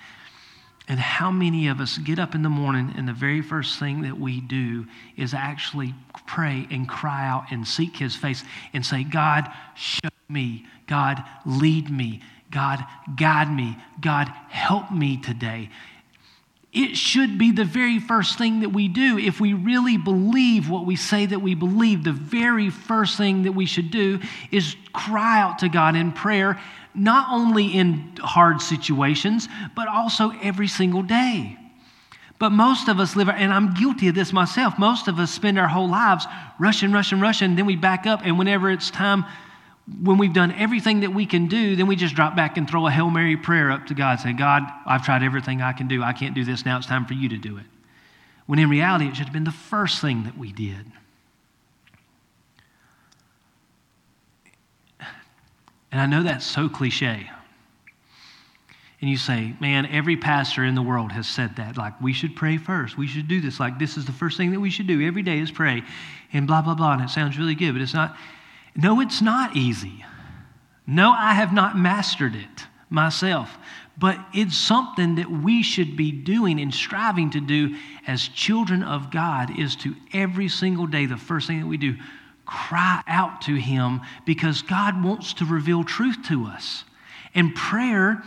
[0.88, 4.02] And how many of us get up in the morning and the very first thing
[4.02, 5.94] that we do is actually
[6.26, 10.66] pray and cry out and seek His face and say, God, show me.
[10.86, 12.22] God, lead me.
[12.50, 12.82] God,
[13.16, 13.76] guide me.
[14.00, 15.68] God, help me today.
[16.72, 19.18] It should be the very first thing that we do.
[19.18, 23.52] If we really believe what we say that we believe, the very first thing that
[23.52, 26.60] we should do is cry out to God in prayer
[26.94, 31.56] not only in hard situations, but also every single day.
[32.38, 35.58] But most of us live, and I'm guilty of this myself, most of us spend
[35.58, 36.26] our whole lives
[36.58, 39.24] rushing, rushing, rushing, then we back up, and whenever it's time,
[40.02, 42.86] when we've done everything that we can do, then we just drop back and throw
[42.86, 46.02] a Hail Mary prayer up to God, say, God, I've tried everything I can do.
[46.02, 46.76] I can't do this now.
[46.76, 47.64] It's time for you to do it.
[48.46, 50.84] When in reality, it should have been the first thing that we did.
[55.90, 57.30] And I know that's so cliche.
[59.00, 61.76] And you say, man, every pastor in the world has said that.
[61.76, 62.98] Like, we should pray first.
[62.98, 63.60] We should do this.
[63.60, 65.82] Like, this is the first thing that we should do every day is pray.
[66.32, 66.94] And blah, blah, blah.
[66.94, 68.16] And it sounds really good, but it's not.
[68.76, 70.04] No, it's not easy.
[70.86, 73.56] No, I have not mastered it myself.
[73.98, 77.76] But it's something that we should be doing and striving to do
[78.06, 81.96] as children of God is to every single day, the first thing that we do,
[82.46, 86.84] cry out to Him because God wants to reveal truth to us.
[87.34, 88.22] And prayer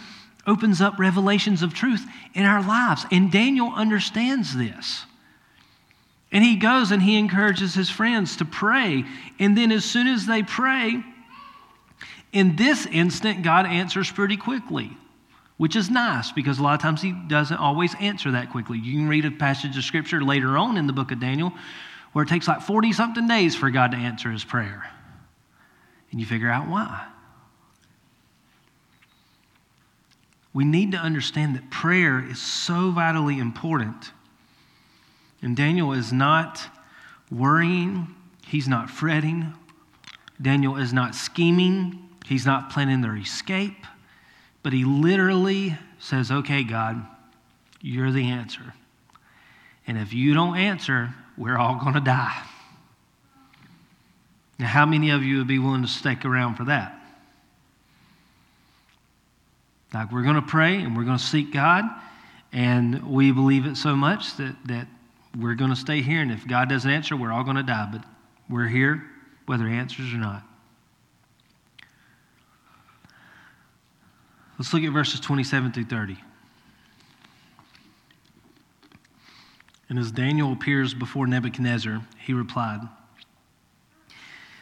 [0.46, 3.06] opens up revelations of truth in our lives.
[3.10, 5.06] And Daniel understands this.
[6.32, 9.04] And he goes and he encourages his friends to pray.
[9.40, 11.04] And then, as soon as they pray,
[12.32, 14.96] in this instant, God answers pretty quickly,
[15.58, 18.80] which is nice because a lot of times he doesn't always answer that quickly.
[18.80, 21.52] You can read a passage of scripture later on in the book of Daniel
[22.14, 24.90] where it takes like 40 something days for God to answer his prayer.
[26.12, 27.08] And you figure out why.
[30.54, 34.12] We need to understand that prayer is so vitally important.
[35.42, 36.62] And Daniel is not
[37.32, 38.14] worrying,
[38.46, 39.54] he's not fretting,
[40.42, 43.86] Daniel is not scheming, he's not planning their escape,
[44.64, 47.06] but he literally says, Okay, God,
[47.82, 48.74] you're the answer.
[49.88, 52.44] And if you don't answer, we're all going to die.
[54.60, 56.96] Now, how many of you would be willing to stick around for that?
[59.94, 61.84] Like, we're going to pray and we're going to seek God,
[62.54, 64.88] and we believe it so much that, that
[65.38, 67.90] we're going to stay here, and if God doesn't answer, we're all going to die.
[67.92, 68.04] But
[68.50, 69.04] we're here
[69.46, 70.44] whether He answers or not.
[74.58, 76.18] Let's look at verses 27 through 30.
[79.90, 82.80] And as Daniel appears before Nebuchadnezzar, he replied,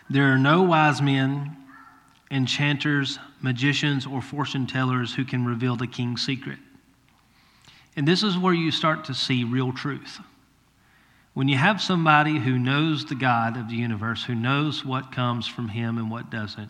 [0.10, 1.56] There are no wise men,
[2.32, 6.60] enchanters, magicians, or fortune tellers who can reveal the king's secret.
[7.96, 10.20] And this is where you start to see real truth.
[11.40, 15.48] When you have somebody who knows the God of the universe, who knows what comes
[15.48, 16.70] from him and what doesn't,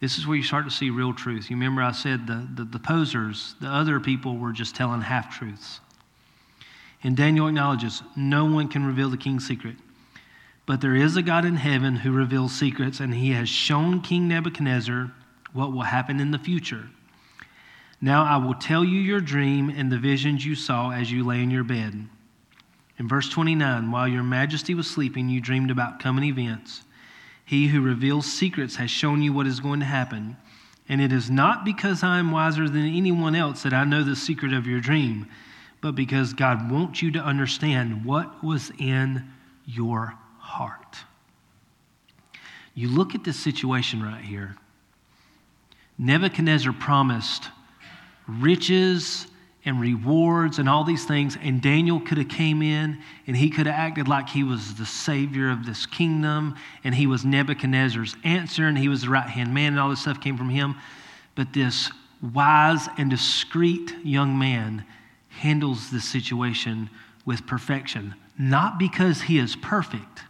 [0.00, 1.48] this is where you start to see real truth.
[1.48, 5.34] You remember I said the, the, the posers, the other people were just telling half
[5.34, 5.80] truths.
[7.02, 9.76] And Daniel acknowledges no one can reveal the king's secret.
[10.66, 14.28] But there is a God in heaven who reveals secrets, and he has shown King
[14.28, 15.10] Nebuchadnezzar
[15.54, 16.90] what will happen in the future.
[17.98, 21.42] Now I will tell you your dream and the visions you saw as you lay
[21.42, 22.10] in your bed.
[22.98, 26.82] In verse 29, while your majesty was sleeping, you dreamed about coming events.
[27.44, 30.36] He who reveals secrets has shown you what is going to happen.
[30.88, 34.16] And it is not because I am wiser than anyone else that I know the
[34.16, 35.28] secret of your dream
[35.80, 39.30] but because God wants you to understand what was in
[39.64, 40.96] your heart.
[42.74, 44.56] You look at this situation right here.
[45.98, 47.48] Nebuchadnezzar promised
[48.26, 49.26] riches
[49.68, 53.66] and rewards and all these things and daniel could have came in and he could
[53.66, 58.66] have acted like he was the savior of this kingdom and he was nebuchadnezzar's answer
[58.66, 60.74] and he was the right hand man and all this stuff came from him
[61.34, 61.90] but this
[62.20, 64.84] wise and discreet young man
[65.28, 66.90] handles the situation
[67.24, 70.22] with perfection, not because he is perfect,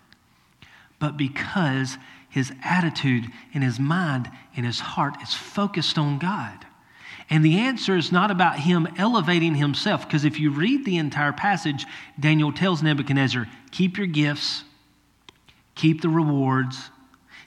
[0.98, 1.96] but because
[2.28, 3.24] his attitude
[3.54, 6.66] and his mind and his heart is focused on God.
[7.30, 11.32] And the answer is not about him elevating himself, because if you read the entire
[11.32, 11.84] passage,
[12.18, 14.64] Daniel tells Nebuchadnezzar, keep your gifts,
[15.74, 16.90] keep the rewards,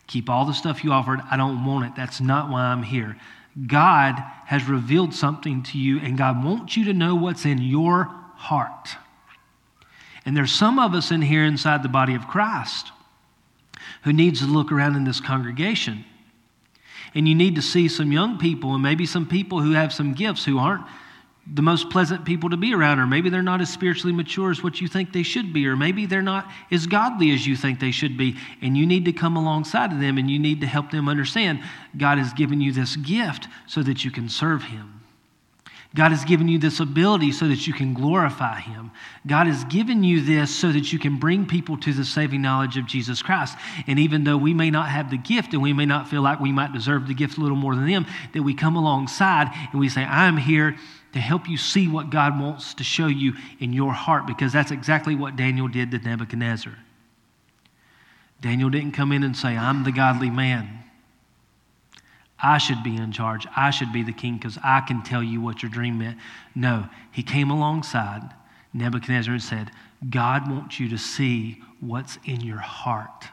[0.06, 1.20] keep all the stuff you offered.
[1.32, 1.94] I don't want it.
[1.96, 3.18] That's not why I'm here.
[3.66, 4.16] God
[4.46, 8.06] has revealed something to you, and God wants you to know what's in your
[8.36, 8.90] heart.
[10.26, 12.92] And there's some of us in here inside the body of Christ
[14.04, 16.06] who needs to look around in this congregation.
[17.14, 20.14] And you need to see some young people and maybe some people who have some
[20.14, 20.86] gifts who aren't
[21.52, 24.62] the most pleasant people to be around, or maybe they're not as spiritually mature as
[24.62, 27.80] what you think they should be, or maybe they're not as godly as you think
[27.80, 28.38] they should be.
[28.62, 31.64] And you need to come alongside of them and you need to help them understand
[31.98, 35.01] God has given you this gift so that you can serve Him.
[35.94, 38.92] God has given you this ability so that you can glorify Him.
[39.28, 42.78] God has given you this so that you can bring people to the saving knowledge
[42.78, 43.58] of Jesus Christ.
[43.88, 46.40] And even though we may not have the gift and we may not feel like
[46.40, 49.82] we might deserve the gift a little more than them, that we come alongside and
[49.82, 50.78] we say, I'm here
[51.12, 54.72] to help you see what God wants to show you in your heart, because that's
[54.72, 56.74] exactly what Daniel did to Nebuchadnezzar.
[58.40, 60.86] Daniel didn't come in and say, I'm the godly man.
[62.42, 63.46] I should be in charge.
[63.56, 66.18] I should be the king because I can tell you what your dream meant.
[66.56, 68.34] No, he came alongside
[68.74, 69.72] Nebuchadnezzar and said,
[70.10, 73.26] God wants you to see what's in your heart.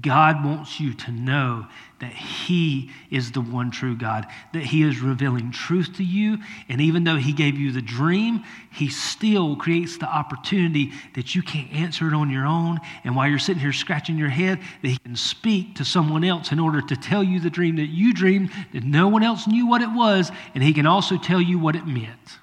[0.00, 1.66] God wants you to know
[2.00, 6.38] that He is the one true God, that He is revealing truth to you.
[6.68, 11.42] And even though He gave you the dream, He still creates the opportunity that you
[11.42, 12.78] can't answer it on your own.
[13.04, 16.52] And while you're sitting here scratching your head, that He can speak to someone else
[16.52, 19.66] in order to tell you the dream that you dreamed, that no one else knew
[19.66, 22.38] what it was, and He can also tell you what it meant.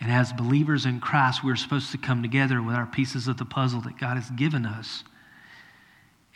[0.00, 3.44] And as believers in Christ, we're supposed to come together with our pieces of the
[3.44, 5.04] puzzle that God has given us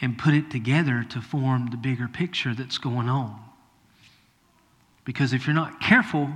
[0.01, 3.41] and put it together to form the bigger picture that's going on.
[5.05, 6.29] Because if you're not careful,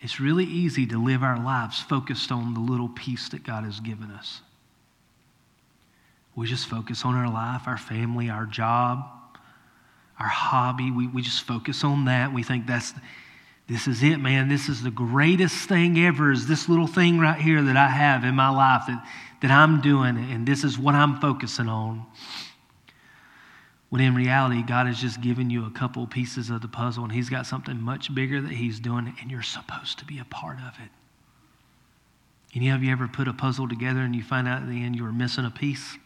[0.00, 3.80] it's really easy to live our lives focused on the little piece that God has
[3.80, 4.40] given us.
[6.34, 9.04] We just focus on our life, our family, our job,
[10.18, 10.90] our hobby.
[10.90, 12.32] We, we just focus on that.
[12.32, 12.92] We think that's
[13.72, 14.48] this is it, man.
[14.48, 18.22] This is the greatest thing ever, is this little thing right here that I have
[18.22, 19.02] in my life that,
[19.40, 22.04] that I'm doing, and this is what I'm focusing on.
[23.88, 27.12] When in reality, God has just given you a couple pieces of the puzzle, and
[27.12, 30.58] He's got something much bigger that He's doing, and you're supposed to be a part
[30.58, 30.90] of it.
[32.54, 34.96] Any of you ever put a puzzle together and you find out at the end
[34.96, 35.96] you were missing a piece?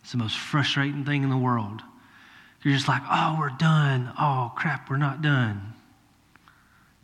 [0.00, 1.82] It's the most frustrating thing in the world.
[2.62, 4.10] You're just like, oh, we're done.
[4.18, 5.73] Oh, crap, we're not done.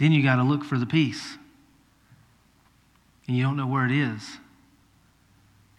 [0.00, 1.36] Then you got to look for the piece.
[3.28, 4.38] And you don't know where it is.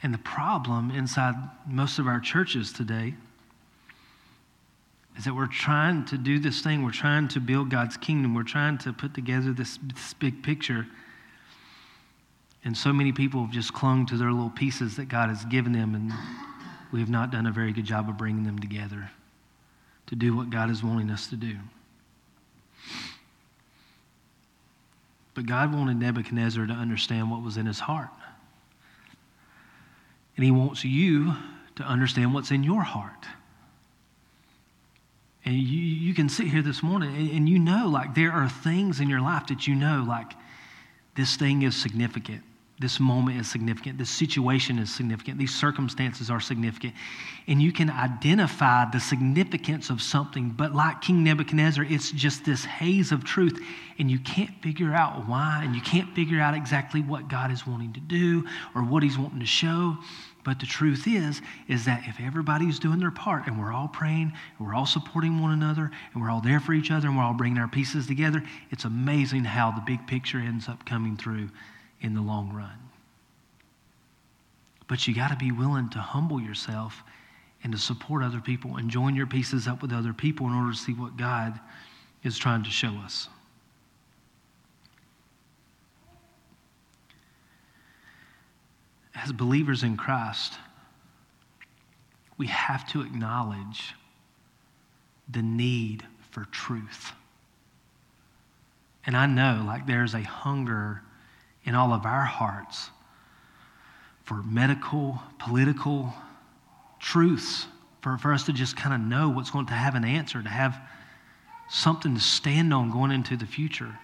[0.03, 1.33] And the problem inside
[1.67, 3.15] most of our churches today
[5.17, 6.83] is that we're trying to do this thing.
[6.83, 8.35] We're trying to build God's kingdom.
[8.35, 10.87] We're trying to put together this, this big picture.
[12.63, 15.73] And so many people have just clung to their little pieces that God has given
[15.73, 16.13] them, and
[16.91, 19.09] we have not done a very good job of bringing them together
[20.07, 21.57] to do what God is wanting us to do.
[25.33, 28.09] But God wanted Nebuchadnezzar to understand what was in his heart.
[30.35, 31.33] And he wants you
[31.75, 33.25] to understand what's in your heart.
[35.45, 38.47] And you, you can sit here this morning and, and you know, like, there are
[38.49, 40.33] things in your life that you know, like,
[41.15, 42.43] this thing is significant.
[42.81, 43.99] This moment is significant.
[43.99, 45.37] This situation is significant.
[45.37, 46.95] These circumstances are significant.
[47.47, 52.65] And you can identify the significance of something, but like King Nebuchadnezzar, it's just this
[52.65, 53.63] haze of truth,
[53.99, 57.67] and you can't figure out why, and you can't figure out exactly what God is
[57.67, 59.95] wanting to do or what He's wanting to show.
[60.43, 64.33] But the truth is, is that if everybody's doing their part and we're all praying
[64.57, 67.23] and we're all supporting one another and we're all there for each other and we're
[67.23, 71.47] all bringing our pieces together, it's amazing how the big picture ends up coming through
[72.01, 72.77] in the long run.
[74.87, 77.03] But you got to be willing to humble yourself
[77.63, 80.71] and to support other people and join your pieces up with other people in order
[80.71, 81.59] to see what God
[82.23, 83.29] is trying to show us.
[89.15, 90.55] As believers in Christ,
[92.37, 93.93] we have to acknowledge
[95.29, 97.11] the need for truth.
[99.05, 101.01] And I know, like, there's a hunger
[101.65, 102.89] in all of our hearts
[104.23, 106.13] for medical, political
[106.99, 107.67] truths,
[108.01, 110.49] for, for us to just kind of know what's going to have an answer, to
[110.49, 110.79] have
[111.69, 113.97] something to stand on going into the future.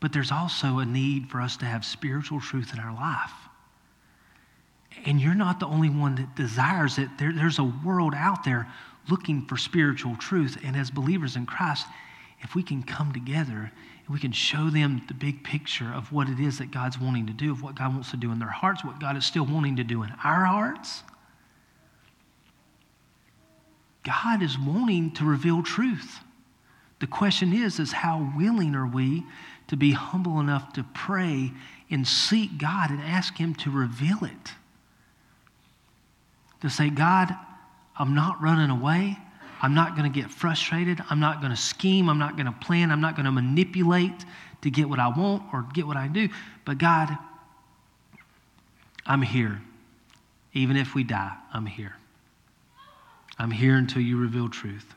[0.00, 3.32] But there's also a need for us to have spiritual truth in our life.
[5.04, 7.08] And you're not the only one that desires it.
[7.18, 8.68] There, there's a world out there
[9.10, 10.58] looking for spiritual truth.
[10.64, 11.86] And as believers in Christ,
[12.40, 13.72] if we can come together
[14.08, 17.32] we can show them the big picture of what it is that God's wanting to
[17.32, 19.76] do, of what God wants to do in their hearts, what God is still wanting
[19.76, 21.02] to do in our hearts.
[24.04, 26.20] God is wanting to reveal truth.
[27.00, 29.24] The question is, is how willing are we
[29.68, 31.52] to be humble enough to pray
[31.90, 34.52] and seek God and ask Him to reveal it.
[36.62, 37.34] To say, God,
[37.98, 39.18] I'm not running away.
[39.60, 41.02] I'm not going to get frustrated.
[41.10, 42.08] I'm not going to scheme.
[42.08, 42.90] I'm not going to plan.
[42.90, 44.24] I'm not going to manipulate
[44.62, 46.28] to get what I want or get what I do.
[46.64, 47.16] But God,
[49.06, 49.60] I'm here.
[50.52, 51.94] Even if we die, I'm here.
[53.38, 54.94] I'm here until you reveal truth.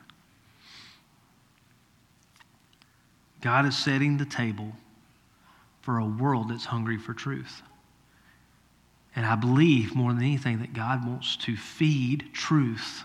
[3.40, 4.72] God is setting the table
[5.80, 7.62] for a world that's hungry for truth.
[9.14, 13.04] And I believe more than anything that God wants to feed truth,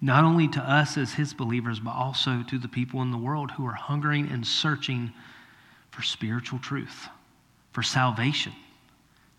[0.00, 3.50] not only to us as His believers, but also to the people in the world
[3.52, 5.12] who are hungering and searching
[5.90, 7.08] for spiritual truth,
[7.72, 8.52] for salvation,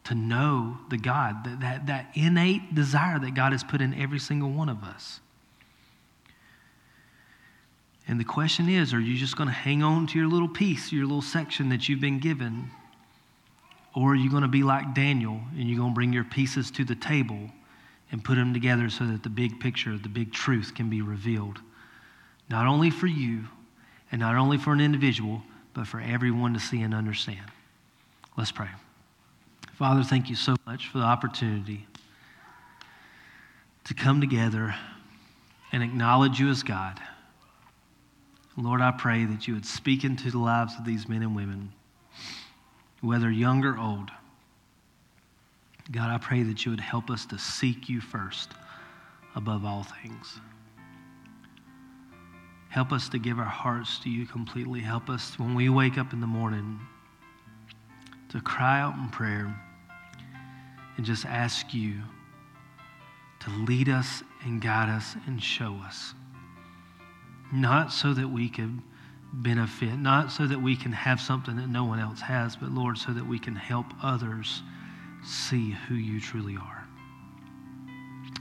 [0.03, 4.20] to know the God, that, that, that innate desire that God has put in every
[4.20, 5.20] single one of us.
[8.07, 10.91] And the question is are you just going to hang on to your little piece,
[10.91, 12.70] your little section that you've been given?
[13.95, 16.72] Or are you going to be like Daniel and you're going to bring your pieces
[16.72, 17.49] to the table
[18.12, 21.59] and put them together so that the big picture, the big truth can be revealed?
[22.49, 23.45] Not only for you
[24.12, 25.41] and not only for an individual,
[25.74, 27.45] but for everyone to see and understand.
[28.38, 28.70] Let's pray.
[29.74, 31.88] Father, thank you so much for the opportunity
[33.86, 34.76] to come together
[35.72, 36.99] and acknowledge you as God
[38.57, 41.72] Lord, I pray that you would speak into the lives of these men and women,
[42.99, 44.12] whether young or old.
[45.91, 48.51] God, I pray that you would help us to seek you first
[49.35, 50.39] above all things.
[52.69, 54.79] Help us to give our hearts to you completely.
[54.79, 56.79] Help us when we wake up in the morning
[58.29, 59.53] to cry out in prayer
[60.95, 61.95] and just ask you
[63.41, 66.13] to lead us and guide us and show us
[67.51, 68.81] not so that we can
[69.33, 72.97] benefit, not so that we can have something that no one else has, but Lord,
[72.97, 74.61] so that we can help others
[75.24, 76.88] see who you truly are.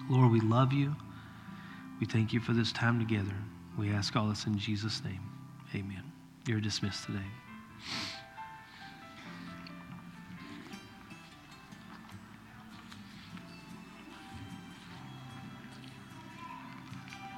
[0.09, 0.95] Lord, we love you.
[2.01, 3.35] We thank you for this time together.
[3.79, 5.21] We ask all this in Jesus' name.
[5.75, 6.03] Amen.
[6.47, 7.19] You're dismissed today.